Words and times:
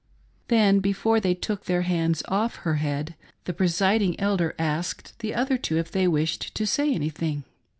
Then, 0.47 0.79
before 0.79 1.19
they 1.19 1.35
took 1.35 1.65
their 1.65 1.83
hands 1.83 2.23
off 2.27 2.55
her 2.65 2.77
head, 2.77 3.13
the 3.43 3.53
presid 3.53 4.01
ing 4.01 4.19
Elder 4.19 4.55
asked 4.57 5.13
the 5.19 5.35
other 5.35 5.59
two 5.59 5.77
if 5.77 5.91
they 5.91 6.07
wished 6.07 6.55
to 6.55 6.65
say 6.65 6.91
anything. 6.91 7.43